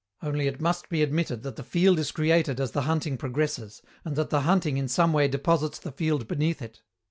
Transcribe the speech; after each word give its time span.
Only 0.23 0.47
it 0.47 0.59
must 0.59 0.89
be 0.89 1.03
admitted 1.03 1.43
that 1.43 1.57
the 1.57 1.63
field 1.63 1.99
is 1.99 2.11
created 2.11 2.59
as 2.59 2.71
the 2.71 2.81
hunting 2.81 3.17
progresses, 3.19 3.83
and 4.03 4.15
that 4.15 4.31
the 4.31 4.41
hunting 4.41 4.77
in 4.77 4.87
some 4.87 5.13
way 5.13 5.27
deposits 5.27 5.77
the 5.77 5.91
field 5.91 6.27
beneath 6.27 6.59
it. 6.59 6.81